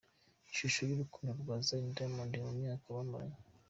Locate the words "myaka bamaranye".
2.59-3.37